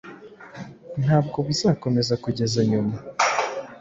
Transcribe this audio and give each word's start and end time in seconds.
Ntabwo 1.03 1.37
bizakomeza 1.47 2.13
kugeza 2.23 2.59
nyuma 2.71 2.95